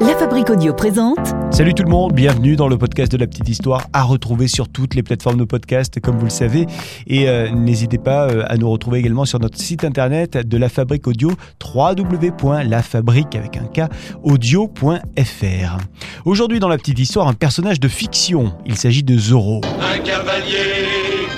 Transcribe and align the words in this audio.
La 0.00 0.16
Fabrique 0.16 0.48
Audio 0.48 0.72
présente 0.72 1.18
Salut 1.50 1.74
tout 1.74 1.82
le 1.82 1.90
monde, 1.90 2.12
bienvenue 2.12 2.54
dans 2.54 2.68
le 2.68 2.78
podcast 2.78 3.10
de 3.10 3.16
la 3.16 3.26
petite 3.26 3.48
histoire 3.48 3.88
à 3.92 4.04
retrouver 4.04 4.46
sur 4.46 4.68
toutes 4.68 4.94
les 4.94 5.02
plateformes 5.02 5.38
de 5.38 5.44
podcast 5.44 5.98
comme 6.00 6.16
vous 6.16 6.24
le 6.24 6.30
savez 6.30 6.66
et 7.06 7.28
euh, 7.28 7.50
n'hésitez 7.50 7.98
pas 7.98 8.28
euh, 8.28 8.44
à 8.46 8.56
nous 8.56 8.70
retrouver 8.70 9.00
également 9.00 9.24
sur 9.24 9.40
notre 9.40 9.58
site 9.58 9.84
internet 9.84 10.36
de 10.36 10.56
la 10.56 10.68
Fabrique 10.68 11.06
Audio 11.06 11.32
www.lafabrique 11.62 13.34
avec 13.34 13.56
un 13.56 13.66
K 13.66 13.90
audio.fr. 14.22 15.78
Aujourd'hui 16.24 16.60
dans 16.60 16.68
la 16.68 16.78
petite 16.78 16.98
histoire 16.98 17.26
un 17.26 17.34
personnage 17.34 17.80
de 17.80 17.88
fiction, 17.88 18.52
il 18.66 18.76
s'agit 18.76 19.02
de 19.02 19.18
Zorro. 19.18 19.60
Un 19.80 19.98
cavalier 19.98 20.86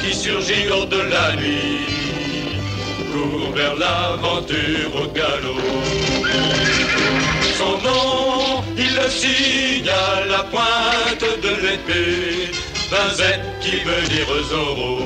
qui 0.00 0.14
surgit 0.14 0.68
hors 0.70 0.86
de 0.86 0.98
la 0.98 1.36
nuit 1.36 1.86
court 3.10 3.52
vers 3.54 3.74
l'aventure 3.76 4.94
au 4.94 5.06
galop. 5.12 5.60
Son 7.60 7.76
nom, 7.86 8.62
il 8.78 8.94
le 8.94 9.10
signe 9.10 9.90
à 9.90 10.24
la 10.24 10.44
pointe 10.44 11.42
de 11.42 11.48
l'épée 11.48 12.50
qui 13.60 13.76
veut 13.84 14.08
dire 14.08 14.26
Zorro. 14.48 14.98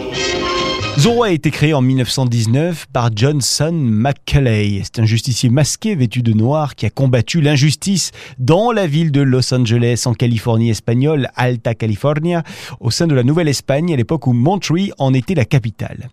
Zorro 0.98 1.22
a 1.24 1.32
été 1.32 1.50
créé 1.50 1.74
en 1.74 1.82
1919 1.82 2.86
par 2.92 3.10
Johnson 3.14 3.72
McCulley. 3.72 4.80
C'est 4.84 5.00
un 5.00 5.04
justicier 5.04 5.50
masqué 5.50 5.94
vêtu 5.94 6.22
de 6.22 6.32
noir 6.32 6.76
qui 6.76 6.86
a 6.86 6.90
combattu 6.90 7.40
l'injustice 7.42 8.12
dans 8.38 8.72
la 8.72 8.86
ville 8.86 9.12
de 9.12 9.20
Los 9.20 9.52
Angeles 9.52 10.04
en 10.06 10.14
Californie 10.14 10.70
espagnole, 10.70 11.28
Alta 11.36 11.74
California, 11.74 12.42
au 12.80 12.90
sein 12.90 13.06
de 13.06 13.14
la 13.14 13.22
Nouvelle-Espagne 13.22 13.92
à 13.92 13.96
l'époque 13.96 14.26
où 14.26 14.32
Monterey 14.32 14.90
en 14.98 15.12
était 15.12 15.34
la 15.34 15.44
capitale. 15.44 16.08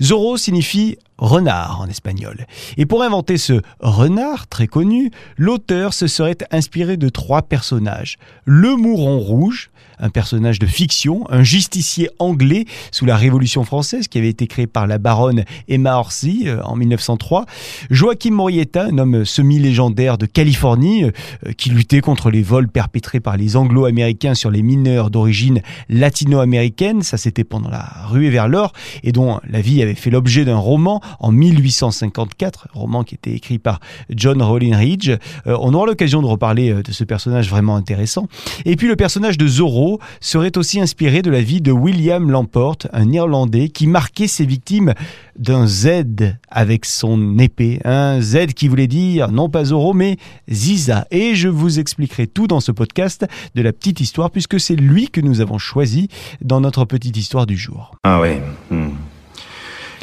Zorro 0.00 0.36
signifie 0.36 0.96
renard 1.22 1.80
en 1.80 1.86
espagnol. 1.86 2.46
Et 2.76 2.84
pour 2.84 3.02
inventer 3.02 3.38
ce 3.38 3.62
renard 3.80 4.48
très 4.48 4.66
connu, 4.66 5.10
l'auteur 5.36 5.94
se 5.94 6.06
serait 6.06 6.36
inspiré 6.50 6.96
de 6.96 7.08
trois 7.08 7.42
personnages. 7.42 8.18
Le 8.44 8.74
Mouron 8.74 9.20
Rouge, 9.20 9.70
un 9.98 10.10
personnage 10.10 10.58
de 10.58 10.66
fiction, 10.66 11.24
un 11.30 11.44
justicier 11.44 12.10
anglais 12.18 12.64
sous 12.90 13.06
la 13.06 13.16
Révolution 13.16 13.64
française 13.64 14.08
qui 14.08 14.18
avait 14.18 14.28
été 14.28 14.48
créé 14.48 14.66
par 14.66 14.86
la 14.86 14.98
baronne 14.98 15.44
Emma 15.68 15.96
Orsi 15.96 16.44
euh, 16.46 16.60
en 16.64 16.74
1903. 16.74 17.46
Joachim 17.90 18.32
Morietta, 18.32 18.86
un 18.86 18.98
homme 18.98 19.24
semi-légendaire 19.24 20.18
de 20.18 20.26
Californie 20.26 21.04
euh, 21.04 21.52
qui 21.56 21.70
luttait 21.70 22.00
contre 22.00 22.30
les 22.30 22.42
vols 22.42 22.68
perpétrés 22.68 23.20
par 23.20 23.36
les 23.36 23.56
anglo-américains 23.56 24.34
sur 24.34 24.50
les 24.50 24.62
mineurs 24.62 25.10
d'origine 25.10 25.62
latino-américaine. 25.88 27.02
Ça, 27.02 27.16
c'était 27.16 27.44
pendant 27.44 27.70
la 27.70 27.88
ruée 28.06 28.30
vers 28.30 28.48
l'or 28.48 28.72
et 29.04 29.12
dont 29.12 29.38
la 29.48 29.60
vie 29.60 29.82
avait 29.82 29.94
fait 29.94 30.10
l'objet 30.10 30.44
d'un 30.44 30.56
roman 30.56 31.00
en 31.20 31.32
1854, 31.32 32.68
roman 32.72 33.04
qui 33.04 33.14
était 33.14 33.32
écrit 33.32 33.58
par 33.58 33.80
John 34.10 34.42
Rollin 34.42 34.76
Ridge. 34.76 35.10
Euh, 35.46 35.56
on 35.60 35.74
aura 35.74 35.86
l'occasion 35.86 36.22
de 36.22 36.26
reparler 36.26 36.74
de 36.82 36.92
ce 36.92 37.04
personnage 37.04 37.50
vraiment 37.50 37.76
intéressant. 37.76 38.28
Et 38.64 38.76
puis 38.76 38.88
le 38.88 38.96
personnage 38.96 39.38
de 39.38 39.46
Zorro, 39.46 40.00
serait 40.20 40.56
aussi 40.56 40.80
inspiré 40.80 41.22
de 41.22 41.30
la 41.30 41.42
vie 41.42 41.60
de 41.60 41.72
William 41.72 42.30
Lamport, 42.30 42.78
un 42.92 43.10
Irlandais 43.12 43.68
qui 43.68 43.86
marquait 43.86 44.28
ses 44.28 44.46
victimes 44.46 44.94
d'un 45.38 45.66
Z 45.66 46.36
avec 46.48 46.84
son 46.84 47.38
épée. 47.38 47.80
Un 47.84 48.20
Z 48.20 48.54
qui 48.54 48.68
voulait 48.68 48.86
dire 48.86 49.30
non 49.30 49.48
pas 49.48 49.64
Zorro 49.64 49.92
mais 49.92 50.16
Ziza. 50.50 51.06
Et 51.10 51.34
je 51.34 51.48
vous 51.48 51.78
expliquerai 51.78 52.26
tout 52.26 52.46
dans 52.46 52.60
ce 52.60 52.72
podcast 52.72 53.26
de 53.54 53.62
la 53.62 53.72
petite 53.72 54.00
histoire 54.00 54.30
puisque 54.30 54.60
c'est 54.60 54.76
lui 54.76 55.08
que 55.08 55.20
nous 55.20 55.40
avons 55.40 55.58
choisi 55.58 56.08
dans 56.40 56.60
notre 56.60 56.84
petite 56.84 57.16
histoire 57.16 57.46
du 57.46 57.56
jour. 57.56 57.96
Ah 58.04 58.20
ouais. 58.20 58.40
hmm. 58.70 58.90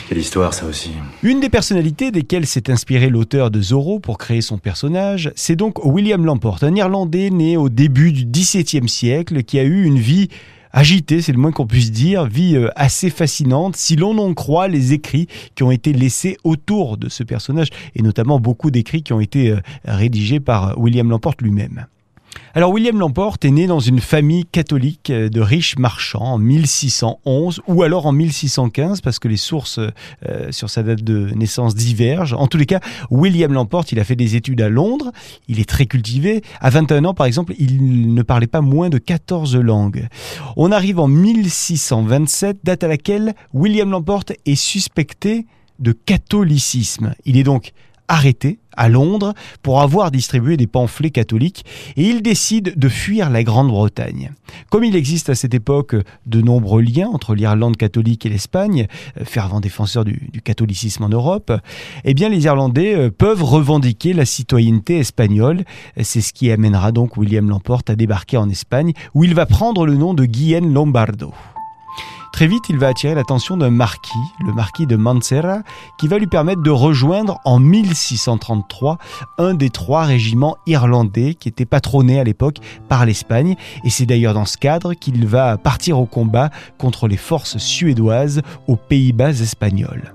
Quelle 0.10 0.18
histoire 0.18 0.56
ça 0.56 0.66
aussi. 0.66 0.90
Une 1.22 1.40
des 1.40 1.50
personnalités 1.50 2.10
desquelles 2.10 2.48
s'est 2.48 2.72
inspiré 2.72 3.12
l'auteur 3.12 3.52
de 3.52 3.62
Zorro 3.62 4.00
pour 4.00 4.18
créer 4.18 4.42
son 4.42 4.58
personnage, 4.58 5.32
c'est 5.36 5.56
donc 5.56 5.86
William 5.86 6.26
Lamport, 6.26 6.64
un 6.64 6.74
Irlandais 6.74 7.30
né 7.30 7.58
au 7.58 7.70
début 7.70 8.12
du 8.12 8.26
XVIIe 8.26 8.90
siècle 8.90 9.44
qui 9.44 9.60
a 9.60 9.64
eu 9.64 9.84
une 9.84 10.00
vie 10.00 10.30
agitée, 10.72 11.22
c'est 11.22 11.32
le 11.32 11.38
moins 11.38 11.52
qu'on 11.52 11.68
puisse 11.68 11.92
dire, 11.92 12.26
vie 12.26 12.56
euh, 12.56 12.70
assez 12.76 13.12
fascinante 13.12 13.76
si 13.76 13.96
l'on 13.96 14.18
en 14.18 14.34
croit 14.34 14.68
les 14.68 14.94
écrits 14.94 15.28
qui 15.54 15.62
ont 15.62 15.70
été 15.70 15.94
laissés 15.94 16.38
autour 16.44 16.98
de 16.98 17.08
ce 17.08 17.22
personnage 17.22 17.68
et 17.94 18.02
notamment 18.02 18.40
beaucoup 18.40 18.72
d'écrits 18.72 19.04
qui 19.04 19.14
ont 19.14 19.20
été 19.20 19.52
euh, 19.52 19.60
rédigés 19.86 20.40
par 20.40 20.76
William 20.80 21.08
Lamport 21.08 21.36
lui-même. 21.40 21.86
Alors 22.56 22.72
William 22.72 22.98
Lamport 22.98 23.38
est 23.44 23.52
né 23.52 23.68
dans 23.68 23.80
une 23.80 24.00
famille 24.00 24.46
catholique 24.46 25.10
euh, 25.10 25.30
de 25.30 25.40
riches 25.40 25.78
marchands 25.78 26.34
en 26.34 26.38
1611 26.38 27.62
ou 27.68 27.84
alors 27.84 28.06
en 28.06 28.12
1615 28.12 29.02
parce 29.02 29.20
que 29.20 29.28
les 29.28 29.38
sources 29.38 29.80
euh, 29.80 30.52
sur 30.52 30.70
sa 30.70 30.84
date 30.84 31.04
de 31.04 31.30
naissance 31.36 31.76
divergent. 31.76 32.34
En 32.34 32.48
tous 32.48 32.58
les 32.58 32.66
cas, 32.66 32.80
William 33.12 33.54
Lamport, 33.54 33.86
il 33.92 34.00
a 34.00 34.04
fait 34.04 34.16
des 34.16 34.36
études 34.36 34.62
à 34.62 34.70
Londres, 34.70 35.12
il 35.48 35.60
est 35.60 35.70
très 35.70 35.86
cultivé. 35.86 36.42
À 36.60 36.70
21 36.70 37.06
ans 37.06 37.14
par 37.14 37.28
exemple, 37.28 37.54
il 37.60 38.14
ne 38.14 38.22
parlait 38.24 38.48
pas 38.48 38.62
moins 38.62 38.90
de 38.90 38.98
14 38.98 39.56
langues. 39.56 40.08
On 40.58 40.72
arrive 40.72 41.00
en 41.00 41.08
1627, 41.08 42.60
date 42.64 42.84
à 42.84 42.88
laquelle 42.88 43.36
William 43.54 43.92
Lamport 43.92 44.24
est 44.46 44.56
suspecté 44.56 45.46
de 45.80 45.92
catholicisme. 45.92 47.14
Il 47.26 47.38
est 47.38 47.44
donc 47.44 47.74
arrêté 48.10 48.60
à 48.76 48.90
Londres 48.90 49.34
pour 49.62 49.82
avoir 49.82 50.10
distribué 50.10 50.58
des 50.58 50.68
pamphlets 50.68 51.12
catholiques 51.12 51.66
et 51.96 52.04
il 52.04 52.22
décide 52.22 52.78
de 52.78 52.90
fuir 52.90 53.30
la 53.30 53.44
Grande-Bretagne. 53.44 54.32
Comme 54.70 54.84
il 54.84 54.96
existe 54.96 55.30
à 55.30 55.36
cette 55.36 55.54
époque 55.54 55.96
de 56.26 56.42
nombreux 56.42 56.82
liens 56.82 57.08
entre 57.08 57.36
l'Irlande 57.36 57.78
catholique 57.78 58.26
et 58.26 58.30
l'Espagne, 58.30 58.88
euh, 59.18 59.26
fervent 59.26 59.60
défenseur 59.60 60.06
du, 60.06 60.42
catholicisme 60.44 61.04
en 61.04 61.10
Europe, 61.10 61.52
eh 62.06 62.14
bien 62.14 62.30
les 62.30 62.46
Irlandais 62.46 62.96
euh, 62.96 63.12
peuvent 63.12 63.44
revendiquer 63.44 64.14
la 64.14 64.26
citoyenneté 64.26 64.98
espagnole. 64.98 65.64
C'est 66.02 66.22
ce 66.22 66.34
qui 66.34 66.52
amènera 66.52 66.92
donc 66.92 67.18
William 67.18 67.48
Lamport 67.50 67.84
à 67.88 67.96
débarquer 67.96 68.38
en 68.38 68.50
Espagne 68.50 68.94
où 69.14 69.24
il 69.24 69.36
va 69.36 69.46
prendre 69.46 69.86
le 69.86 69.96
nom 69.96 70.14
de 70.14 70.26
Guillaume 70.26 70.74
Lombardo. 70.74 71.34
Très 72.32 72.48
vite, 72.48 72.64
il 72.70 72.78
va 72.78 72.88
attirer 72.88 73.16
l'attention 73.16 73.58
d'un 73.58 73.70
marquis, 73.70 74.12
le 74.40 74.54
marquis 74.54 74.86
de 74.86 74.96
Mancera, 74.96 75.60
qui 75.98 76.08
va 76.08 76.18
lui 76.18 76.28
permettre 76.28 76.62
de 76.62 76.70
rejoindre 76.70 77.40
en 77.44 77.60
1633 77.60 78.98
un 79.38 79.54
des 79.54 79.70
trois 79.70 80.04
régiments 80.04 80.58
irlandais 80.68 81.34
qui 81.34 81.50
étaient 81.50 81.66
patronnés 81.66 82.20
à 82.20 82.24
l'époque 82.24 82.58
par 82.88 83.06
l'Espagne. 83.06 83.56
Et 83.84 83.90
c'est 83.90 84.06
d'ailleurs 84.06 84.34
dans 84.34 84.46
ce 84.46 84.58
cadre 84.58 84.94
qu'il 84.94 85.26
va 85.28 85.58
partir 85.58 86.00
au 86.00 86.06
combat 86.06 86.50
contre 86.78 87.08
les 87.08 87.18
forces 87.18 87.58
suédoises 87.58 88.42
aux 88.68 88.76
Pays-Bas 88.76 89.32
espagnols. 89.42 90.14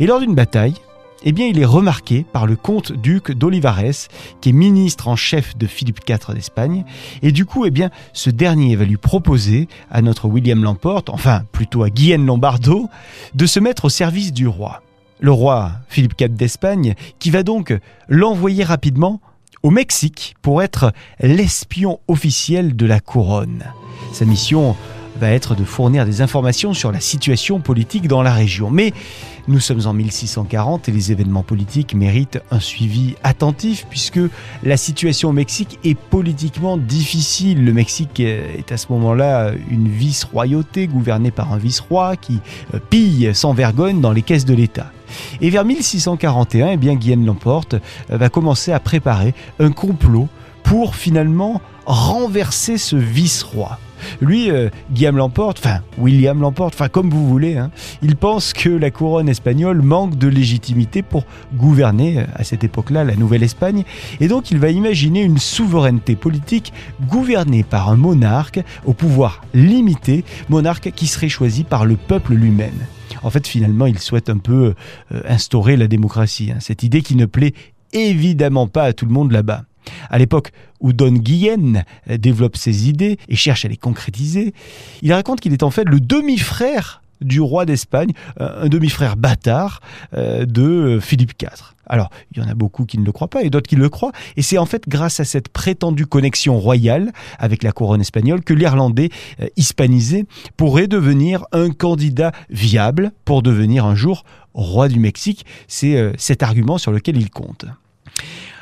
Et 0.00 0.06
lors 0.06 0.20
d'une 0.20 0.34
bataille, 0.34 0.74
eh 1.24 1.30
il 1.30 1.58
est 1.58 1.64
remarqué 1.64 2.24
par 2.32 2.46
le 2.46 2.56
comte-duc 2.56 3.32
d'Olivares, 3.32 4.08
qui 4.40 4.50
est 4.50 4.52
ministre 4.52 5.08
en 5.08 5.16
chef 5.16 5.56
de 5.56 5.66
Philippe 5.66 6.00
IV 6.08 6.34
d'Espagne, 6.34 6.84
et 7.22 7.32
du 7.32 7.44
coup, 7.44 7.64
eh 7.64 7.70
bien, 7.70 7.90
ce 8.12 8.30
dernier 8.30 8.76
va 8.76 8.84
lui 8.84 8.96
proposer 8.96 9.68
à 9.90 10.02
notre 10.02 10.28
William 10.28 10.62
Lamport, 10.62 11.04
enfin, 11.08 11.42
plutôt 11.52 11.82
à 11.82 11.90
Guillaume 11.90 12.26
Lombardo, 12.26 12.88
de 13.34 13.46
se 13.46 13.60
mettre 13.60 13.86
au 13.86 13.88
service 13.88 14.32
du 14.32 14.46
roi. 14.46 14.82
Le 15.20 15.32
roi 15.32 15.72
Philippe 15.88 16.20
IV 16.20 16.30
d'Espagne, 16.30 16.94
qui 17.18 17.30
va 17.30 17.42
donc 17.42 17.76
l'envoyer 18.08 18.62
rapidement 18.62 19.20
au 19.62 19.70
Mexique 19.70 20.36
pour 20.42 20.62
être 20.62 20.92
l'espion 21.20 21.98
officiel 22.06 22.76
de 22.76 22.86
la 22.86 23.00
couronne. 23.00 23.64
Sa 24.12 24.24
mission 24.24 24.76
va 25.18 25.30
être 25.30 25.54
de 25.54 25.64
fournir 25.64 26.04
des 26.04 26.22
informations 26.22 26.74
sur 26.74 26.92
la 26.92 27.00
situation 27.00 27.60
politique 27.60 28.08
dans 28.08 28.22
la 28.22 28.32
région. 28.32 28.70
Mais 28.70 28.92
nous 29.48 29.60
sommes 29.60 29.86
en 29.86 29.92
1640 29.92 30.88
et 30.88 30.92
les 30.92 31.12
événements 31.12 31.42
politiques 31.42 31.94
méritent 31.94 32.40
un 32.50 32.60
suivi 32.60 33.14
attentif 33.22 33.86
puisque 33.88 34.20
la 34.62 34.76
situation 34.76 35.30
au 35.30 35.32
Mexique 35.32 35.78
est 35.84 35.98
politiquement 35.98 36.76
difficile. 36.76 37.64
Le 37.64 37.72
Mexique 37.72 38.20
est 38.20 38.70
à 38.70 38.76
ce 38.76 38.92
moment-là 38.92 39.52
une 39.70 39.88
vice-royauté 39.88 40.86
gouvernée 40.86 41.30
par 41.30 41.52
un 41.52 41.58
vice-roi 41.58 42.16
qui 42.16 42.40
pille 42.90 43.30
sans 43.34 43.54
vergogne 43.54 44.00
dans 44.00 44.12
les 44.12 44.22
caisses 44.22 44.44
de 44.44 44.54
l'État. 44.54 44.92
Et 45.40 45.50
vers 45.50 45.64
1641, 45.64 46.72
eh 46.72 46.76
bien, 46.76 46.94
Guyenne 46.94 47.24
l'emporte 47.24 47.76
va 48.10 48.28
commencer 48.28 48.72
à 48.72 48.80
préparer 48.80 49.34
un 49.58 49.70
complot 49.70 50.28
pour 50.62 50.94
finalement 50.94 51.60
renverser 51.86 52.78
ce 52.78 52.96
vice-roi. 52.96 53.78
Lui, 54.20 54.50
euh, 54.50 54.68
Guillaume 54.92 55.16
l'emporte, 55.16 55.58
enfin 55.58 55.80
William 55.98 56.40
l'emporte, 56.40 56.74
enfin 56.74 56.88
comme 56.88 57.10
vous 57.10 57.26
voulez, 57.26 57.56
hein, 57.56 57.70
il 58.02 58.16
pense 58.16 58.52
que 58.52 58.68
la 58.68 58.90
couronne 58.90 59.28
espagnole 59.28 59.82
manque 59.82 60.16
de 60.16 60.28
légitimité 60.28 61.02
pour 61.02 61.24
gouverner 61.54 62.20
euh, 62.20 62.24
à 62.34 62.44
cette 62.44 62.64
époque-là 62.64 63.04
la 63.04 63.16
Nouvelle-Espagne, 63.16 63.84
et 64.20 64.28
donc 64.28 64.50
il 64.50 64.58
va 64.58 64.70
imaginer 64.70 65.22
une 65.22 65.38
souveraineté 65.38 66.16
politique 66.16 66.72
gouvernée 67.08 67.62
par 67.62 67.88
un 67.88 67.96
monarque 67.96 68.60
au 68.84 68.92
pouvoir 68.92 69.42
limité, 69.54 70.24
monarque 70.48 70.92
qui 70.92 71.06
serait 71.06 71.28
choisi 71.28 71.64
par 71.64 71.84
le 71.84 71.96
peuple 71.96 72.34
lui-même. 72.34 72.86
En 73.22 73.30
fait, 73.30 73.46
finalement, 73.48 73.86
il 73.86 73.98
souhaite 73.98 74.30
un 74.30 74.38
peu 74.38 74.74
euh, 75.12 75.20
instaurer 75.28 75.76
la 75.76 75.88
démocratie, 75.88 76.52
hein, 76.52 76.58
cette 76.60 76.82
idée 76.82 77.02
qui 77.02 77.16
ne 77.16 77.26
plaît 77.26 77.54
évidemment 77.92 78.68
pas 78.68 78.84
à 78.84 78.92
tout 78.92 79.06
le 79.06 79.12
monde 79.12 79.32
là-bas. 79.32 79.64
À 80.10 80.18
l'époque 80.18 80.50
où 80.80 80.92
Don 80.92 81.12
Guillen 81.12 81.84
développe 82.08 82.56
ses 82.56 82.88
idées 82.88 83.18
et 83.28 83.36
cherche 83.36 83.64
à 83.64 83.68
les 83.68 83.76
concrétiser, 83.76 84.54
il 85.02 85.12
raconte 85.12 85.40
qu'il 85.40 85.52
est 85.52 85.62
en 85.62 85.70
fait 85.70 85.84
le 85.84 86.00
demi-frère 86.00 87.02
du 87.20 87.40
roi 87.40 87.64
d'Espagne, 87.64 88.12
un 88.38 88.68
demi-frère 88.68 89.16
bâtard 89.16 89.80
euh, 90.14 90.44
de 90.44 90.98
Philippe 91.00 91.32
IV. 91.40 91.74
Alors, 91.86 92.10
il 92.32 92.38
y 92.38 92.44
en 92.44 92.48
a 92.48 92.54
beaucoup 92.54 92.84
qui 92.84 92.98
ne 92.98 93.04
le 93.04 93.12
croient 93.12 93.28
pas 93.28 93.42
et 93.42 93.50
d'autres 93.50 93.68
qui 93.68 93.76
le 93.76 93.88
croient. 93.88 94.12
Et 94.36 94.42
c'est 94.42 94.58
en 94.58 94.66
fait 94.66 94.88
grâce 94.88 95.20
à 95.20 95.24
cette 95.24 95.48
prétendue 95.48 96.06
connexion 96.06 96.58
royale 96.58 97.12
avec 97.38 97.62
la 97.62 97.72
couronne 97.72 98.02
espagnole 98.02 98.42
que 98.44 98.52
l'Irlandais 98.52 99.08
euh, 99.40 99.48
hispanisé 99.56 100.26
pourrait 100.56 100.86
devenir 100.86 101.46
un 101.52 101.70
candidat 101.70 102.32
viable 102.50 103.12
pour 103.24 103.42
devenir 103.42 103.86
un 103.86 103.94
jour 103.94 104.24
roi 104.52 104.88
du 104.88 105.00
Mexique. 105.00 105.46
C'est 105.66 105.96
euh, 105.96 106.12
cet 106.18 106.42
argument 106.42 106.78
sur 106.78 106.92
lequel 106.92 107.16
il 107.16 107.30
compte. 107.30 107.64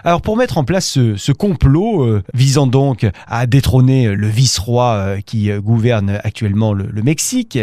Alors 0.05 0.23
pour 0.23 0.37
mettre 0.37 0.59
en 0.59 0.65
place 0.65 0.87
ce, 1.17 1.33
complot 1.33 2.05
euh, 2.05 2.23
visant 2.33 2.67
donc 2.67 3.07
à 3.27 3.47
détrôner 3.47 4.09
le 4.09 4.29
vice-roi 4.29 5.17
qui 5.27 5.51
gouverne 5.59 6.21
actuellement 6.23 6.73
le 6.73 7.03
Mexique, 7.03 7.59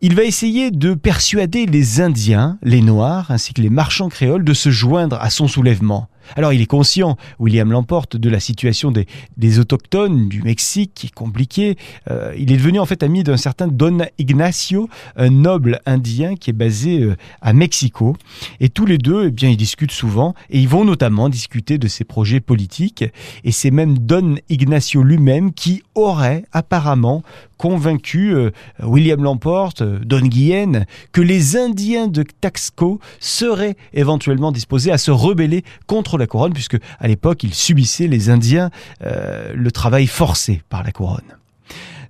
il 0.00 0.14
va 0.14 0.22
essayer 0.22 0.70
de 0.70 0.94
persuader 0.94 1.66
les 1.66 2.00
Indiens, 2.00 2.58
les 2.62 2.82
Noirs, 2.82 3.30
ainsi 3.30 3.52
que 3.52 3.60
les 3.60 3.70
marchands 3.70 4.08
créoles 4.08 4.44
de 4.44 4.54
se 4.54 4.70
joindre 4.70 5.18
à 5.20 5.28
son 5.28 5.48
soulèvement. 5.48 6.08
Alors 6.36 6.52
il 6.52 6.60
est 6.60 6.66
conscient, 6.66 7.16
William 7.38 7.70
l'emporte, 7.70 8.16
de 8.16 8.28
la 8.28 8.40
situation 8.40 8.92
des, 8.92 9.58
autochtones 9.58 10.28
du 10.28 10.42
Mexique 10.42 10.92
qui 10.94 11.06
est 11.06 11.14
compliquée. 11.14 11.76
Euh, 12.10 12.34
il 12.36 12.52
est 12.52 12.56
devenu 12.56 12.78
en 12.78 12.86
fait 12.86 13.02
ami 13.02 13.22
d'un 13.22 13.36
certain 13.36 13.66
Don 13.66 13.98
Ignacio, 14.18 14.88
un 15.16 15.30
noble 15.30 15.80
indien 15.86 16.36
qui 16.36 16.50
est 16.50 16.54
basé 16.54 17.00
euh, 17.00 17.16
à 17.40 17.52
Mexico. 17.52 18.16
Et 18.60 18.68
tous 18.68 18.86
les 18.86 18.98
deux, 18.98 19.26
eh 19.26 19.30
bien, 19.30 19.48
ils 19.48 19.56
discutent 19.56 19.92
souvent 19.92 20.34
et 20.50 20.60
ils 20.60 20.68
vont 20.68 20.84
notamment 20.84 21.28
discuter 21.28 21.78
de 21.78 21.88
ses 21.88 22.04
projets 22.04 22.40
politiques. 22.40 23.04
Et 23.44 23.52
c'est 23.52 23.70
même 23.70 23.98
Don 23.98 24.36
Ignacio 24.48 25.02
lui-même 25.02 25.52
qui 25.52 25.82
aurait 25.94 26.44
apparemment 26.52 27.22
convaincu 27.58 28.34
euh, 28.34 28.50
William 28.82 29.22
Lamporte, 29.22 29.82
Don 29.82 30.22
Guillen, 30.22 30.86
que 31.12 31.20
les 31.20 31.56
Indiens 31.56 32.06
de 32.06 32.22
Taxco 32.22 33.00
seraient 33.20 33.76
éventuellement 33.92 34.52
disposés 34.52 34.90
à 34.90 34.98
se 34.98 35.10
rebeller 35.10 35.64
contre 35.86 36.16
la 36.16 36.26
couronne, 36.26 36.54
puisque 36.54 36.78
à 36.98 37.08
l'époque, 37.08 37.42
ils 37.42 37.54
subissaient, 37.54 38.08
les 38.08 38.30
Indiens, 38.30 38.70
euh, 39.04 39.52
le 39.54 39.70
travail 39.70 40.06
forcé 40.06 40.62
par 40.70 40.82
la 40.82 40.92
couronne. 40.92 41.36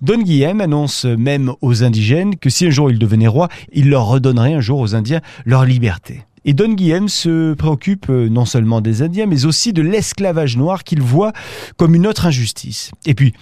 Don 0.01 0.23
Guillaume 0.23 0.61
annonce 0.61 1.05
même 1.07 1.53
aux 1.61 1.83
indigènes 1.83 2.37
que 2.37 2.51
si 2.51 2.67
un 2.67 2.71
jour 2.71 2.89
il 2.91 3.01
devenait 3.01 3.27
roi, 3.27 3.49
il 3.73 3.91
leur 3.91 4.07
redonnerait 4.07 4.55
un 4.55 4.61
jour 4.61 4.79
aux 4.79 4.95
Indiens 4.95 5.21
leur 5.45 5.65
liberté. 5.65 6.23
Et 6.45 6.55
Don 6.55 6.73
Guillaume 6.73 7.09
se 7.09 7.55
préoccupe 7.55 8.07
euh, 8.11 8.29
non 8.29 8.45
seulement 8.45 8.81
des 8.81 9.03
Indiens, 9.03 9.27
mais 9.27 9.45
aussi 9.45 9.73
de 9.73 9.83
l'esclavage 9.83 10.57
noir 10.57 10.85
qu'il 10.85 11.03
voit 11.03 11.33
comme 11.77 11.95
une 11.95 12.07
autre 12.07 12.27
injustice. 12.27 12.91
Et 13.07 13.15
puis, 13.15 13.35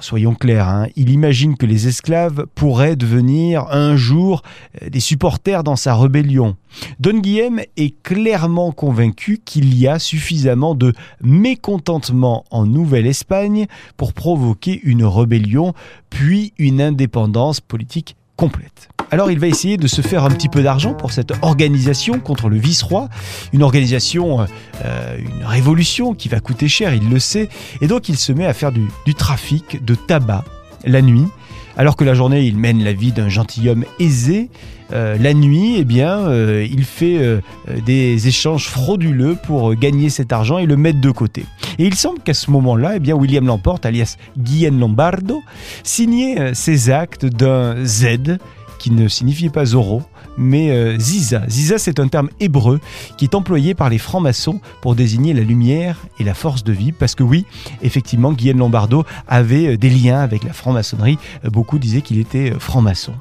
soyons 0.00 0.34
clairs, 0.34 0.68
hein, 0.68 0.86
il 0.96 1.10
imagine 1.10 1.56
que 1.56 1.66
les 1.66 1.88
esclaves 1.88 2.46
pourraient 2.54 2.96
devenir 2.96 3.66
un 3.70 3.96
jour 3.96 4.42
euh, 4.82 4.88
des 4.88 5.00
supporters 5.00 5.64
dans 5.64 5.76
sa 5.76 5.94
rébellion. 5.94 6.56
Don 7.00 7.18
Guillaume 7.18 7.60
est 7.76 8.00
clairement 8.02 8.72
convaincu 8.72 9.40
qu'il 9.44 9.76
y 9.76 9.88
a 9.88 9.98
suffisamment 9.98 10.74
de 10.74 10.92
mécontentement 11.22 12.44
en 12.50 12.66
Nouvelle-Espagne 12.66 13.66
pour 13.96 14.12
provoquer 14.12 14.80
une 14.82 15.04
rébellion, 15.04 15.74
puis 16.10 16.52
une 16.58 16.80
indépendance 16.80 17.60
politique 17.60 18.16
Alors 19.10 19.30
il 19.30 19.38
va 19.38 19.46
essayer 19.46 19.76
de 19.76 19.86
se 19.86 20.02
faire 20.02 20.24
un 20.24 20.30
petit 20.30 20.48
peu 20.48 20.62
d'argent 20.62 20.94
pour 20.94 21.12
cette 21.12 21.32
organisation 21.42 22.20
contre 22.20 22.48
le 22.48 22.56
vice-roi, 22.56 23.08
une 23.52 23.62
organisation, 23.62 24.46
euh, 24.84 25.18
une 25.18 25.44
révolution 25.44 26.14
qui 26.14 26.28
va 26.28 26.40
coûter 26.40 26.68
cher, 26.68 26.94
il 26.94 27.08
le 27.08 27.18
sait, 27.18 27.48
et 27.80 27.86
donc 27.86 28.08
il 28.08 28.16
se 28.16 28.32
met 28.32 28.46
à 28.46 28.52
faire 28.52 28.70
du, 28.70 29.14
trafic 29.14 29.84
de 29.84 29.94
tabac 29.94 30.44
la 30.84 31.02
nuit. 31.02 31.26
Alors 31.78 31.96
que 31.96 32.04
la 32.04 32.12
journée, 32.12 32.42
il 32.42 32.58
mène 32.58 32.84
la 32.84 32.92
vie 32.92 33.12
d'un 33.12 33.28
gentilhomme 33.28 33.84
aisé, 34.00 34.50
euh, 34.92 35.16
la 35.18 35.32
nuit, 35.32 35.76
eh 35.78 35.84
bien, 35.84 36.18
euh, 36.18 36.66
il 36.68 36.84
fait 36.84 37.20
des 37.86 38.28
échanges 38.28 38.66
frauduleux 38.68 39.36
pour 39.46 39.74
gagner 39.74 40.10
cet 40.10 40.32
argent 40.32 40.58
et 40.58 40.66
le 40.66 40.76
mettre 40.76 41.00
de 41.00 41.10
côté. 41.10 41.46
Et 41.78 41.86
il 41.86 41.94
semble 41.94 42.18
qu'à 42.18 42.34
ce 42.34 42.50
moment-là, 42.50 42.96
eh 42.96 42.98
bien, 42.98 43.14
William 43.14 43.46
Lamporte, 43.46 43.86
alias 43.86 44.16
Guillaume 44.36 44.80
Lombardo, 44.80 45.40
signait 45.84 46.52
ses 46.52 46.90
actes 46.90 47.24
d'un 47.24 47.84
Z 47.84 48.38
qui 48.78 48.90
ne 48.90 49.08
signifie 49.08 49.48
pas 49.48 49.64
Zoro, 49.64 50.02
mais 50.36 50.70
euh, 50.70 50.98
Ziza. 50.98 51.42
Ziza, 51.48 51.78
c'est 51.78 52.00
un 52.00 52.08
terme 52.08 52.28
hébreu 52.40 52.80
qui 53.16 53.24
est 53.24 53.34
employé 53.34 53.74
par 53.74 53.90
les 53.90 53.98
francs-maçons 53.98 54.60
pour 54.80 54.94
désigner 54.94 55.34
la 55.34 55.42
lumière 55.42 55.98
et 56.18 56.24
la 56.24 56.34
force 56.34 56.64
de 56.64 56.72
vie. 56.72 56.92
Parce 56.92 57.14
que 57.14 57.22
oui, 57.22 57.44
effectivement, 57.82 58.32
Guillaume 58.32 58.58
Lombardo 58.58 59.04
avait 59.26 59.74
euh, 59.74 59.76
des 59.76 59.90
liens 59.90 60.20
avec 60.20 60.44
la 60.44 60.52
franc-maçonnerie. 60.52 61.18
Euh, 61.44 61.50
beaucoup 61.50 61.78
disaient 61.78 62.02
qu'il 62.02 62.18
était 62.18 62.52
franc-maçon. 62.58 63.12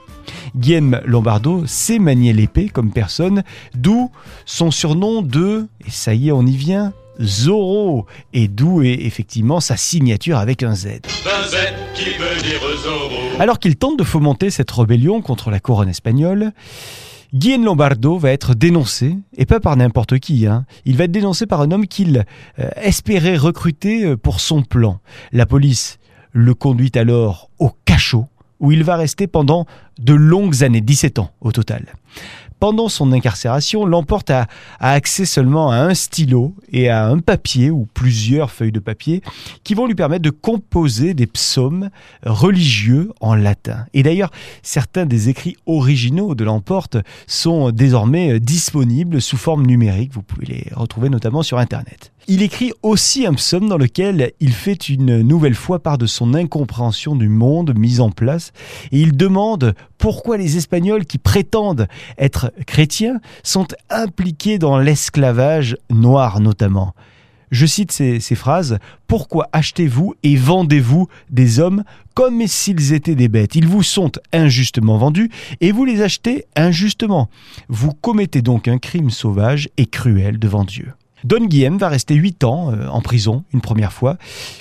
Guillaume 0.55 1.01
Lombardo 1.05 1.65
sait 1.65 1.99
manier 1.99 2.33
l'épée 2.33 2.69
comme 2.69 2.91
personne, 2.91 3.43
d'où 3.75 4.11
son 4.45 4.71
surnom 4.71 5.21
de, 5.21 5.67
et 5.85 5.91
ça 5.91 6.13
y 6.13 6.29
est, 6.29 6.31
on 6.31 6.45
y 6.45 6.55
vient, 6.55 6.93
Zorro, 7.21 8.05
et 8.33 8.47
d'où 8.47 8.81
est 8.81 9.05
effectivement 9.05 9.59
sa 9.59 9.77
signature 9.77 10.37
avec 10.37 10.63
un 10.63 10.75
Z. 10.75 11.01
Alors 13.39 13.59
qu'il 13.59 13.75
tente 13.75 13.97
de 13.97 14.03
fomenter 14.03 14.49
cette 14.49 14.71
rébellion 14.71 15.21
contre 15.21 15.49
la 15.49 15.59
couronne 15.59 15.89
espagnole, 15.89 16.51
Guillaume 17.33 17.65
Lombardo 17.65 18.17
va 18.17 18.31
être 18.31 18.53
dénoncé, 18.53 19.17
et 19.35 19.45
pas 19.45 19.59
par 19.59 19.75
n'importe 19.75 20.19
qui, 20.19 20.47
hein. 20.47 20.65
il 20.85 20.95
va 20.95 21.03
être 21.05 21.11
dénoncé 21.11 21.45
par 21.45 21.61
un 21.61 21.71
homme 21.71 21.87
qu'il 21.87 22.25
euh, 22.59 22.69
espérait 22.77 23.35
recruter 23.35 24.05
euh, 24.05 24.17
pour 24.17 24.39
son 24.39 24.63
plan. 24.63 24.99
La 25.33 25.45
police 25.45 25.99
le 26.31 26.53
conduit 26.53 26.91
alors 26.95 27.49
au 27.59 27.71
cachot, 27.83 28.27
où 28.59 28.71
il 28.71 28.83
va 28.83 28.95
rester 28.95 29.27
pendant 29.27 29.65
de 29.99 30.13
longues 30.13 30.63
années, 30.63 30.81
17 30.81 31.19
ans 31.19 31.31
au 31.41 31.51
total 31.51 31.85
pendant 32.59 32.89
son 32.89 33.11
incarcération, 33.11 33.85
l'emporte 33.85 34.29
à, 34.29 34.47
accès 34.79 35.25
seulement 35.25 35.71
à 35.71 35.77
un 35.77 35.93
stylo 35.93 36.55
et 36.71 36.89
à 36.89 37.07
un 37.07 37.19
papier 37.19 37.69
ou 37.69 37.87
plusieurs 37.93 38.51
feuilles 38.51 38.71
de 38.71 38.79
papier 38.79 39.21
qui 39.63 39.73
vont 39.73 39.85
lui 39.85 39.95
permettre 39.95 40.23
de 40.23 40.29
composer 40.29 41.13
des 41.13 41.27
psaumes 41.27 41.89
religieux 42.23 43.11
en 43.21 43.35
latin. 43.35 43.85
Et 43.93 44.03
d'ailleurs, 44.03 44.31
certains 44.63 45.05
des 45.05 45.29
écrits 45.29 45.57
originaux 45.65 46.35
de 46.35 46.43
l'emporte 46.43 46.97
sont 47.27 47.71
désormais 47.71 48.39
disponibles 48.39 49.21
sous 49.21 49.37
forme 49.37 49.65
numérique. 49.65 50.13
Vous 50.13 50.23
pouvez 50.23 50.45
les 50.45 50.67
retrouver 50.73 51.09
notamment 51.09 51.43
sur 51.43 51.57
Internet. 51.57 52.11
Il 52.29 52.41
écrit 52.41 52.73
aussi 52.83 53.25
un 53.25 53.33
psaume 53.35 53.69
dans 53.69 53.77
lequel 53.77 54.33
il 54.41 54.51
fait 54.51 54.89
une 54.89 55.21
nouvelle 55.21 55.55
fois 55.55 55.79
part 55.79 55.97
de 55.97 56.05
son 56.05 56.33
incompréhension 56.33 57.15
du 57.15 57.29
monde 57.29 57.73
mis 57.77 58.01
en 58.01 58.09
place 58.09 58.51
et 58.91 58.99
il 58.99 59.15
demande 59.15 59.73
pourquoi 59.97 60.35
les 60.35 60.57
Espagnols 60.57 61.05
qui 61.05 61.19
prétendent 61.19 61.87
être 62.17 62.51
chrétiens 62.65 63.21
sont 63.43 63.67
impliqués 63.89 64.59
dans 64.59 64.77
l'esclavage 64.77 65.77
noir 65.89 66.41
notamment. 66.41 66.93
Je 67.49 67.65
cite 67.65 67.93
ces, 67.93 68.19
ces 68.19 68.35
phrases 68.35 68.77
Pourquoi 69.07 69.47
achetez-vous 69.53 70.13
et 70.23 70.35
vendez-vous 70.35 71.07
des 71.29 71.61
hommes 71.61 71.85
comme 72.13 72.45
s'ils 72.45 72.91
étaient 72.91 73.15
des 73.15 73.29
bêtes? 73.29 73.55
Ils 73.55 73.69
vous 73.69 73.83
sont 73.83 74.11
injustement 74.33 74.97
vendus 74.97 75.29
et 75.61 75.71
vous 75.71 75.85
les 75.85 76.01
achetez 76.01 76.43
injustement. 76.57 77.29
Vous 77.69 77.93
commettez 77.93 78.41
donc 78.41 78.67
un 78.67 78.79
crime 78.79 79.11
sauvage 79.11 79.69
et 79.77 79.85
cruel 79.85 80.39
devant 80.39 80.65
Dieu. 80.65 80.91
Don 81.23 81.45
Guillaume 81.45 81.77
va 81.77 81.89
rester 81.89 82.13
8 82.13 82.43
ans 82.43 82.71
euh, 82.71 82.87
en 82.87 83.01
prison 83.01 83.43
une 83.53 83.61
première 83.61 83.93
fois, 83.93 84.17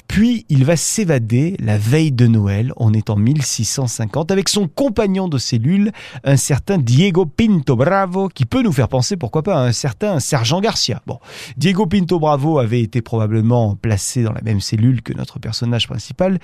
puis 0.09 0.47
il 0.49 0.65
va 0.65 0.77
s'évader 0.77 1.57
la 1.61 1.79
veille 1.79 2.13
de 2.13 2.27
Noël, 2.27 2.73
on 2.77 2.93
est 2.93 3.11
en 3.11 3.17
1650, 3.17 4.31
avec 4.31 4.49
son 4.49 4.69
compagnon 4.69 5.29
de 5.29 5.39
cellule, 5.39 5.93
un 6.25 6.37
certain 6.37 6.79
Diego 6.79 7.27
Pinto 7.27 7.77
Bravo, 7.77 8.29
qui 8.29 8.47
peut 8.47 8.63
nous 8.63 8.73
faire 8.73 8.89
penser 8.89 9.17
pourquoi 9.17 9.43
pas 9.43 9.57
à 9.57 9.67
un 9.67 9.73
certain 9.73 10.21
Sergent 10.21 10.61
Garcia. 10.61 11.03
Bon, 11.07 11.19
Diego 11.57 11.87
Pinto 11.87 12.19
Bravo 12.19 12.59
avait 12.59 12.81
été 12.81 13.03
probablement 13.03 13.77
placé 13.77 14.23
dans 14.23 14.33
la 14.33 14.43
même 14.43 14.61
cellule 14.61 15.03
que 15.03 15.13
notre 15.13 15.39
personnage 15.39 15.87
principal 15.89 16.39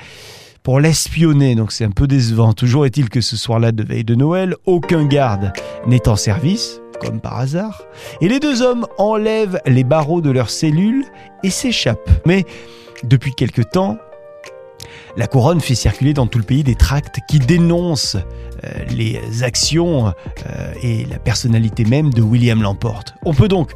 pour 0.62 0.78
l'espionner, 0.78 1.54
donc 1.54 1.72
c'est 1.72 1.84
un 1.84 1.90
peu 1.90 2.06
décevant. 2.06 2.52
Toujours 2.52 2.86
est-il 2.86 3.08
que 3.08 3.20
ce 3.20 3.36
soir-là 3.36 3.72
de 3.72 3.82
veille 3.82 4.04
de 4.04 4.14
Noël, 4.14 4.54
aucun 4.66 5.04
garde 5.04 5.52
n'est 5.86 6.08
en 6.08 6.16
service, 6.16 6.80
comme 7.00 7.20
par 7.20 7.38
hasard, 7.38 7.82
et 8.20 8.28
les 8.28 8.38
deux 8.38 8.62
hommes 8.62 8.86
enlèvent 8.98 9.60
les 9.66 9.84
barreaux 9.84 10.20
de 10.20 10.30
leur 10.30 10.50
cellule 10.50 11.04
et 11.42 11.50
s'échappent. 11.50 12.10
Mais 12.26 12.44
depuis 13.02 13.32
quelque 13.34 13.62
temps, 13.62 13.98
la 15.16 15.26
couronne 15.26 15.60
fait 15.60 15.74
circuler 15.74 16.14
dans 16.14 16.26
tout 16.26 16.38
le 16.38 16.44
pays 16.44 16.64
des 16.64 16.74
tracts 16.74 17.20
qui 17.28 17.38
dénoncent 17.38 18.16
euh, 18.64 18.84
les 18.90 19.42
actions 19.42 20.06
euh, 20.06 20.72
et 20.82 21.04
la 21.06 21.18
personnalité 21.18 21.84
même 21.84 22.12
de 22.12 22.22
William 22.22 22.62
Lamporte. 22.62 23.14
On 23.24 23.34
peut 23.34 23.48
donc 23.48 23.72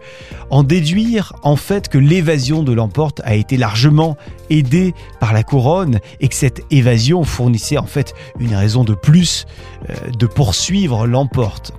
en 0.51 0.63
déduire 0.63 1.35
en 1.43 1.57
fait 1.57 1.89
que 1.89 1.99
l'évasion 1.99 2.63
de 2.63 2.73
Lamporte 2.73 3.21
a 3.25 3.35
été 3.35 3.57
largement 3.57 4.17
aidée 4.49 4.95
par 5.21 5.33
la 5.33 5.43
couronne 5.43 5.99
et 6.21 6.29
que 6.29 6.35
cette 6.35 6.63
évasion 6.71 7.25
fournissait 7.25 7.79
en 7.79 7.87
fait 7.87 8.15
une 8.39 8.55
raison 8.55 8.85
de 8.85 8.95
plus 8.95 9.47
euh, 9.91 9.95
de 10.19 10.27
poursuivre 10.27 11.07
Lamporte. 11.07 11.73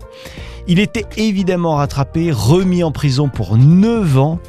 Il 0.70 0.80
était 0.80 1.06
évidemment 1.16 1.76
rattrapé, 1.76 2.30
remis 2.32 2.84
en 2.84 2.92
prison 2.92 3.30
pour 3.30 3.58
9 3.58 4.18
ans, 4.18 4.40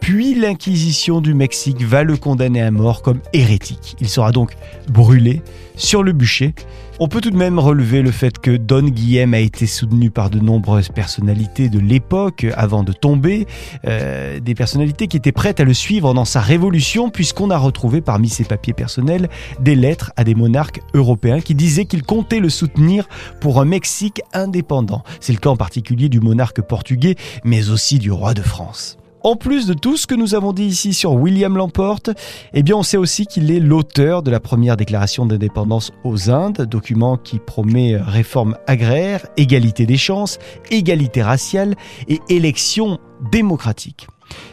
puis 0.00 0.34
l'Inquisition 0.34 1.20
du 1.20 1.34
Mexique 1.34 1.82
va 1.82 2.02
le 2.02 2.16
condamner 2.16 2.62
à 2.62 2.70
mort 2.70 3.02
comme 3.02 3.20
hérétique. 3.34 3.94
Il 4.00 4.08
sera 4.08 4.32
donc 4.32 4.56
brûlé 4.88 5.42
sur 5.76 6.02
le 6.02 6.12
bûcher. 6.12 6.54
On 6.98 7.08
peut 7.08 7.20
tout 7.20 7.30
de 7.30 7.36
même 7.36 7.58
relever 7.58 8.00
le 8.00 8.10
fait 8.10 8.38
que 8.38 8.56
Don 8.56 8.84
Guillem 8.84 9.34
a 9.34 9.38
été 9.38 9.66
soutenu 9.66 10.10
par 10.10 10.30
de 10.30 10.38
nombreuses 10.38 10.88
personnalités 10.88 11.68
de 11.68 11.78
l'époque 11.78 12.46
avant 12.56 12.84
de 12.84 12.92
tomber, 12.94 13.46
euh, 13.86 14.40
des 14.40 14.54
personnalités 14.54 15.06
qui 15.06 15.18
étaient 15.18 15.30
prêtes 15.30 15.60
à 15.60 15.64
le 15.64 15.74
suivre 15.74 16.14
dans 16.14 16.24
sa 16.24 16.40
révolution 16.40 17.10
puisqu'on 17.10 17.50
a 17.50 17.58
retrouvé 17.58 18.00
parmi 18.00 18.30
ses 18.30 18.44
papiers 18.44 18.72
personnels 18.72 19.28
des 19.60 19.74
lettres 19.74 20.12
à 20.16 20.24
des 20.24 20.34
monarques 20.34 20.80
européens 20.94 21.42
qui 21.42 21.54
disaient 21.54 21.84
qu'ils 21.84 22.02
comptaient 22.02 22.40
le 22.40 22.48
soutenir 22.48 23.06
pour 23.42 23.60
un 23.60 23.66
Mexique 23.66 24.22
indépendant. 24.32 25.02
C'est 25.20 25.34
le 25.34 25.38
cas 25.38 25.50
en 25.50 25.56
particulier 25.56 26.08
du 26.08 26.20
monarque 26.20 26.62
portugais 26.62 27.16
mais 27.44 27.68
aussi 27.68 27.98
du 27.98 28.10
roi 28.10 28.32
de 28.32 28.40
France. 28.40 28.96
En 29.22 29.34
plus 29.34 29.66
de 29.66 29.74
tout 29.74 29.96
ce 29.96 30.06
que 30.06 30.14
nous 30.14 30.34
avons 30.34 30.52
dit 30.52 30.66
ici 30.66 30.94
sur 30.94 31.14
William 31.14 31.56
Lamporte, 31.56 32.10
eh 32.54 32.62
bien 32.62 32.76
on 32.76 32.82
sait 32.82 32.96
aussi 32.96 33.26
qu'il 33.26 33.50
est 33.50 33.58
l'auteur 33.58 34.22
de 34.22 34.30
la 34.30 34.40
première 34.40 34.76
déclaration 34.76 35.26
d'indépendance 35.26 35.92
aux 36.04 36.30
Indes, 36.30 36.62
document 36.62 37.16
qui 37.16 37.38
promet 37.38 37.96
réforme 37.96 38.56
agraire, 38.66 39.26
égalité 39.36 39.84
des 39.84 39.96
chances, 39.96 40.38
égalité 40.70 41.22
raciale 41.22 41.74
et 42.08 42.20
élection 42.28 42.98
démocratique. 43.32 44.06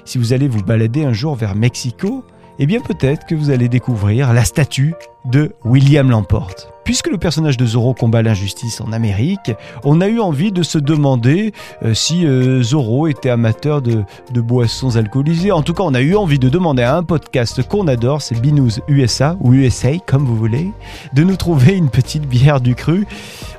Si 0.06 0.18
vous 0.18 0.34
allez 0.34 0.48
vous 0.48 0.64
balader 0.64 1.04
un 1.04 1.14
jour 1.14 1.36
vers 1.36 1.56
Mexico, 1.56 2.24
eh 2.60 2.66
bien 2.66 2.80
peut-être 2.82 3.26
que 3.26 3.36
vous 3.36 3.50
allez 3.50 3.70
découvrir 3.70 4.34
la 4.34 4.44
statue 4.44 4.96
de 5.26 5.54
William 5.64 6.10
Lamporte. 6.10 6.70
Puisque 6.84 7.08
le 7.08 7.18
personnage 7.18 7.56
de 7.56 7.66
Zorro 7.66 7.94
combat 7.94 8.22
l'injustice 8.22 8.82
en 8.82 8.92
Amérique, 8.92 9.54
on 9.86 10.02
a 10.02 10.08
eu 10.08 10.20
envie 10.20 10.52
de 10.52 10.64
se 10.64 10.78
demander 10.78 11.54
euh, 11.82 11.94
si 11.94 12.26
euh, 12.26 12.62
Zorro 12.62 13.08
était 13.08 13.30
amateur 13.30 13.82
de, 13.82 14.04
de, 14.34 14.42
boissons 14.42 14.98
alcoolisées. 14.98 15.54
En 15.54 15.62
tout 15.62 15.74
cas, 15.74 15.84
on 15.84 15.94
a 15.94 16.02
eu 16.02 16.16
envie 16.16 16.40
de 16.40 16.50
demander 16.50 16.84
à 16.84 16.98
un 16.98 17.04
podcast 17.04 17.66
qu'on 17.66 17.88
adore, 17.88 18.22
c'est 18.22 18.40
Binous 18.40 18.80
USA 18.90 19.38
ou 19.40 19.54
USA, 19.54 19.92
comme 20.06 20.26
vous 20.26 20.36
voulez, 20.36 20.72
de 21.14 21.24
nous 21.24 21.38
trouver 21.38 21.78
une 21.78 21.90
petite 21.90 22.28
bière 22.28 22.60
du 22.60 22.76
cru. 22.76 23.08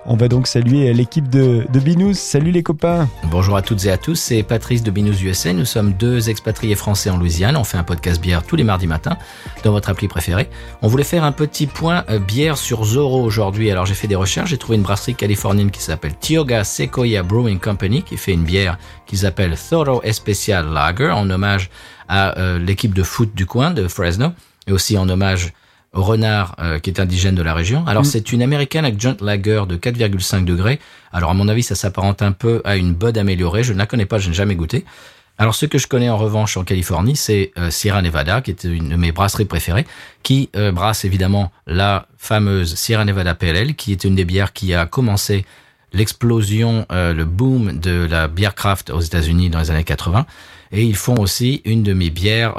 On 0.04 0.16
va 0.16 0.28
donc 0.28 0.47
saluer 0.47 0.92
l'équipe 0.92 1.30
de, 1.30 1.66
de 1.73 1.80
Binous. 1.80 2.12
Salut 2.12 2.50
les 2.50 2.62
copains. 2.62 3.09
Bonjour 3.30 3.56
à 3.56 3.62
toutes 3.62 3.87
et 3.87 3.90
à 3.90 3.97
tous, 3.97 4.16
c'est 4.16 4.42
Patrice 4.42 4.83
de 4.83 4.90
Binous 4.90 5.23
USA. 5.23 5.54
Nous 5.54 5.64
sommes 5.64 5.94
deux 5.94 6.28
expatriés 6.28 6.75
français 6.75 7.09
en 7.09 7.16
Louisiane. 7.16 7.56
On 7.56 7.64
fait 7.64 7.78
un 7.78 7.85
podcast 7.85 8.21
bière 8.21 8.42
tous 8.42 8.56
les 8.56 8.64
mardis 8.64 8.87
matins 8.87 9.16
dans 9.62 9.71
votre 9.71 9.88
appli 9.88 10.09
préférée. 10.09 10.50
On 10.83 10.88
voulait 10.88 11.04
faire 11.04 11.25
un 11.25 11.33
petit 11.33 11.54
point 11.63 12.05
euh, 12.11 12.19
bière 12.19 12.59
sur 12.59 12.85
Zorro 12.85 13.23
aujourd'hui. 13.23 13.71
Alors 13.71 13.87
j'ai 13.87 13.95
fait 13.95 14.09
des 14.09 14.17
recherches, 14.17 14.51
j'ai 14.51 14.59
trouvé 14.59 14.77
une 14.77 14.83
brasserie 14.83 15.15
californienne 15.15 15.71
qui 15.71 15.81
s'appelle 15.81 16.15
Tioga 16.19 16.65
Sequoia 16.65 17.23
Brewing 17.23 17.61
Company 17.61 18.03
qui 18.03 18.17
fait 18.17 18.33
une 18.33 18.43
bière 18.43 18.77
qu'ils 19.07 19.25
appellent 19.25 19.57
Thorough 19.57 20.01
Especial 20.03 20.67
Lager 20.73 21.11
en 21.11 21.31
hommage 21.31 21.71
à 22.09 22.37
euh, 22.39 22.59
l'équipe 22.59 22.93
de 22.93 23.03
foot 23.03 23.35
du 23.35 23.47
coin 23.47 23.71
de 23.71 23.87
Fresno 23.87 24.33
et 24.67 24.73
aussi 24.73 24.99
en 24.99 25.09
hommage 25.09 25.53
au 25.93 26.03
renard 26.03 26.57
euh, 26.59 26.81
qui 26.81 26.91
est 26.91 26.99
indigène 26.99 27.37
de 27.37 27.43
la 27.43 27.55
région. 27.55 27.87
Alors 27.87 28.03
mm. 28.03 28.07
c'est 28.07 28.33
une 28.33 28.43
américaine 28.43 28.85
Adjunct 28.85 29.19
Lager 29.21 29.63
de 29.69 29.77
4,5 29.77 30.45
degrés. 30.45 30.81
Alors 31.13 31.31
à 31.31 31.35
mon 31.35 31.47
avis 31.47 31.63
ça 31.63 31.77
s'apparente 31.77 32.21
un 32.21 32.33
peu 32.33 32.63
à 32.65 32.77
une 32.77 32.95
Bud 32.95 33.17
améliorée. 33.17 33.63
Je 33.63 33.73
ne 33.73 33.79
la 33.79 33.87
connais 33.87 34.07
pas, 34.07 34.19
je 34.19 34.29
n'ai 34.29 34.35
jamais 34.35 34.57
goûté. 34.57 34.85
Alors 35.37 35.55
ce 35.55 35.67
que 35.67 35.79
je 35.79 35.88
connais 35.88 36.09
en 36.09 36.17
revanche 36.17 36.57
en 36.57 36.62
Californie, 36.62 37.17
c'est 37.17 37.50
euh, 37.59 37.71
Sierra 37.71 38.03
Nevada, 38.03 38.41
qui 38.41 38.53
est 38.53 38.64
une 38.64 38.91
de 38.91 38.97
mes 38.97 39.11
brasseries 39.11 39.47
préférées, 39.47 39.85
qui 40.23 40.49
euh, 40.55 40.71
brasse 40.71 41.05
évidemment 41.05 41.50
la 41.67 42.07
fameuse 42.19 42.76
Sierra 42.76 43.05
Nevada 43.05 43.35
PLL, 43.35 43.75
qui 43.75 43.91
est 43.91 44.05
une 44.05 44.14
des 44.14 44.25
bières 44.25 44.53
qui 44.53 44.75
a 44.75 44.87
commencé 44.87 45.45
l'explosion, 45.93 46.87
euh, 46.93 47.12
le 47.12 47.25
boom 47.25 47.79
de 47.81 48.07
la 48.09 48.29
bière 48.29 48.55
craft 48.55 48.91
aux 48.91 49.00
États-Unis 49.00 49.50
dans 49.50 49.59
les 49.59 49.71
années 49.73 49.85
80. 49.85 50.25
Et 50.73 50.85
ils 50.85 50.97
font 50.97 51.16
aussi 51.16 51.62
une 51.64 51.83
de 51.83 51.92
mes 51.92 52.11
bières 52.11 52.54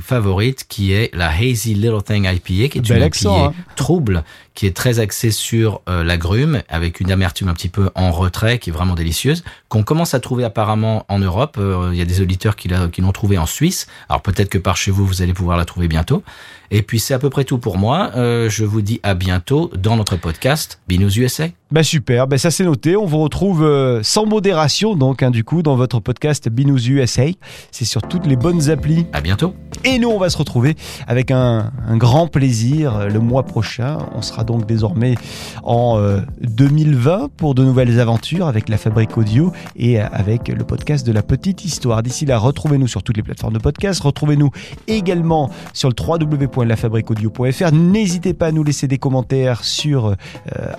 favorites, 0.00 0.66
qui 0.68 0.92
est 0.92 1.14
la 1.14 1.30
Hazy 1.30 1.74
Little 1.74 2.02
Thing 2.02 2.24
IPA, 2.24 2.68
qui 2.68 2.78
est 2.78 2.88
une 2.88 3.02
IPA 3.02 3.28
hein. 3.28 3.54
trouble, 3.76 4.24
qui 4.54 4.66
est 4.66 4.76
très 4.76 4.98
axée 5.00 5.30
sur 5.30 5.82
l'agrume, 5.86 6.62
avec 6.68 7.00
une 7.00 7.10
amertume 7.10 7.48
un 7.48 7.54
petit 7.54 7.68
peu 7.68 7.90
en 7.94 8.10
retrait, 8.10 8.58
qui 8.58 8.70
est 8.70 8.72
vraiment 8.72 8.94
délicieuse, 8.94 9.44
qu'on 9.68 9.82
commence 9.82 10.14
à 10.14 10.20
trouver 10.20 10.44
apparemment 10.44 11.04
en 11.08 11.18
Europe. 11.18 11.58
Il 11.92 11.96
y 11.96 12.02
a 12.02 12.06
des 12.06 12.20
auditeurs 12.20 12.56
qui 12.56 12.68
l'ont 12.68 13.12
trouvé 13.12 13.38
en 13.38 13.46
Suisse. 13.46 13.86
Alors 14.08 14.22
peut-être 14.22 14.48
que 14.48 14.58
par 14.58 14.76
chez 14.76 14.90
vous, 14.90 15.06
vous 15.06 15.22
allez 15.22 15.34
pouvoir 15.34 15.56
la 15.56 15.64
trouver 15.64 15.88
bientôt. 15.88 16.22
Et 16.70 16.82
puis 16.82 17.00
c'est 17.00 17.14
à 17.14 17.18
peu 17.18 17.30
près 17.30 17.44
tout 17.44 17.58
pour 17.58 17.78
moi. 17.78 18.10
Euh, 18.16 18.50
je 18.50 18.64
vous 18.64 18.82
dis 18.82 19.00
à 19.02 19.14
bientôt 19.14 19.70
dans 19.76 19.96
notre 19.96 20.16
podcast 20.16 20.80
Binous 20.86 21.18
USA. 21.18 21.46
Bah 21.70 21.82
super, 21.82 22.26
bah 22.26 22.38
ça 22.38 22.50
c'est 22.50 22.64
noté. 22.64 22.96
On 22.96 23.06
vous 23.06 23.18
retrouve 23.18 23.62
euh, 23.62 24.02
sans 24.02 24.26
modération 24.26 24.94
donc 24.94 25.22
hein, 25.22 25.30
du 25.30 25.44
coup 25.44 25.62
dans 25.62 25.76
votre 25.76 26.00
podcast 26.00 26.48
Binous 26.48 26.88
USA. 26.88 27.26
C'est 27.70 27.84
sur 27.84 28.02
toutes 28.02 28.26
les 28.26 28.36
bonnes 28.36 28.70
applis. 28.70 29.06
À 29.12 29.20
bientôt. 29.20 29.54
Et 29.84 29.98
nous 29.98 30.08
on 30.08 30.18
va 30.18 30.30
se 30.30 30.36
retrouver 30.36 30.76
avec 31.06 31.30
un, 31.30 31.70
un 31.86 31.96
grand 31.96 32.26
plaisir 32.26 32.96
euh, 32.96 33.08
le 33.08 33.20
mois 33.20 33.44
prochain. 33.44 33.98
On 34.14 34.22
sera 34.22 34.44
donc 34.44 34.66
désormais 34.66 35.14
en 35.62 35.98
2020 36.40 37.30
pour 37.36 37.54
de 37.54 37.64
nouvelles 37.64 38.00
aventures 38.00 38.46
avec 38.46 38.68
la 38.68 38.78
Fabrique 38.78 39.16
Audio 39.16 39.52
et 39.76 40.00
avec 40.00 40.48
le 40.48 40.64
podcast 40.64 41.06
de 41.06 41.12
la 41.12 41.22
petite 41.22 41.64
histoire. 41.64 42.02
D'ici 42.02 42.26
là, 42.26 42.38
retrouvez-nous 42.38 42.88
sur 42.88 43.02
toutes 43.02 43.16
les 43.16 43.22
plateformes 43.22 43.54
de 43.54 43.58
podcast. 43.58 44.00
Retrouvez-nous 44.00 44.50
également 44.86 45.50
sur 45.72 45.88
le 45.88 45.94
www 45.98 46.48
lafabriqueaudio.fr. 46.64 47.72
N'hésitez 47.72 48.34
pas 48.34 48.46
à 48.46 48.52
nous 48.52 48.64
laisser 48.64 48.86
des 48.86 48.98
commentaires 48.98 49.64
sur 49.64 50.06
euh, 50.08 50.14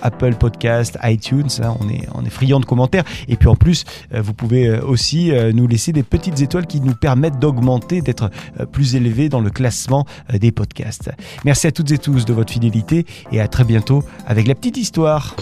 Apple 0.02 0.34
Podcast, 0.34 0.98
iTunes. 1.02 1.48
Hein, 1.62 1.76
on 1.80 1.88
est 1.88 2.08
on 2.14 2.24
est 2.24 2.30
friand 2.30 2.60
de 2.60 2.64
commentaires. 2.64 3.04
Et 3.28 3.36
puis 3.36 3.48
en 3.48 3.56
plus, 3.56 3.84
euh, 4.14 4.22
vous 4.22 4.34
pouvez 4.34 4.68
euh, 4.68 4.80
aussi 4.82 5.32
nous 5.54 5.66
laisser 5.66 5.92
des 5.92 6.02
petites 6.02 6.40
étoiles 6.40 6.59
qui 6.66 6.80
nous 6.80 6.94
permettent 6.94 7.38
d'augmenter, 7.38 8.00
d'être 8.02 8.30
plus 8.72 8.94
élevés 8.94 9.28
dans 9.28 9.40
le 9.40 9.50
classement 9.50 10.06
des 10.32 10.52
podcasts. 10.52 11.10
Merci 11.44 11.66
à 11.66 11.72
toutes 11.72 11.90
et 11.92 11.98
tous 11.98 12.24
de 12.24 12.32
votre 12.32 12.52
fidélité 12.52 13.06
et 13.32 13.40
à 13.40 13.48
très 13.48 13.64
bientôt 13.64 14.02
avec 14.26 14.46
la 14.46 14.54
petite 14.54 14.76
histoire. 14.76 15.36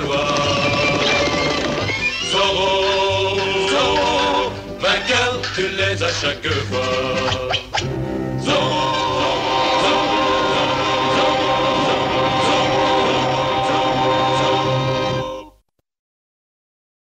loi. 0.00 0.34
vainqueur, 4.80 5.40
tu 5.54 5.62
les 5.76 6.02
as 6.02 6.12
chaque 6.20 6.48
fois. 6.68 7.08